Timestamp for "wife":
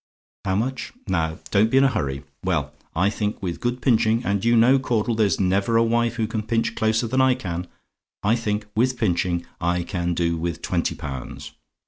5.83-6.15